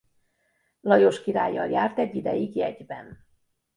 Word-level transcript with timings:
Lajos 0.81 1.21
királlyal 1.21 1.69
járt 1.69 1.99
egy 1.99 2.15
ideig 2.15 2.55
jegyben. 2.55 3.25